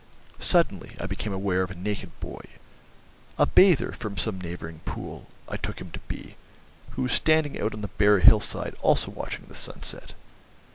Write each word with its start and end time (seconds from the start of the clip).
Suddenly 0.39 0.97
I 0.99 1.05
became 1.05 1.31
aware 1.31 1.61
of 1.61 1.69
a 1.69 1.75
naked 1.75 2.19
boy, 2.19 2.41
a 3.37 3.45
bather 3.45 3.91
from 3.91 4.17
some 4.17 4.41
neighbouring 4.41 4.79
pool, 4.79 5.27
I 5.47 5.57
took 5.57 5.79
him 5.79 5.91
to 5.91 5.99
be, 6.07 6.37
who 6.93 7.03
was 7.03 7.11
standing 7.11 7.61
out 7.61 7.75
on 7.75 7.81
the 7.81 7.87
bare 7.87 8.17
hillside 8.17 8.73
also 8.81 9.11
watching 9.11 9.45
the 9.45 9.53
sunset. 9.53 10.15